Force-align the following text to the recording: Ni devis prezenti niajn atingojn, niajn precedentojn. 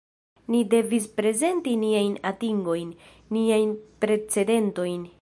Ni 0.53 0.61
devis 0.71 1.05
prezenti 1.19 1.75
niajn 1.83 2.17
atingojn, 2.31 2.91
niajn 3.39 3.79
precedentojn. 4.05 5.03